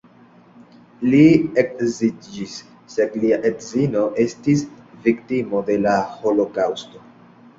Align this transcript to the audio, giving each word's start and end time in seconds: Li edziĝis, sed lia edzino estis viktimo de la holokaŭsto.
Li 1.09 1.25
edziĝis, 1.63 2.55
sed 2.95 3.13
lia 3.25 3.37
edzino 3.51 4.05
estis 4.25 4.63
viktimo 5.09 5.61
de 5.71 5.77
la 5.85 5.93
holokaŭsto. 6.23 7.05